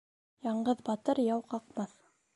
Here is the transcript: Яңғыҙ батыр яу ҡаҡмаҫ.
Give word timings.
Яңғыҙ 0.47 0.81
батыр 0.89 1.23
яу 1.27 1.47
ҡаҡмаҫ. 1.55 1.99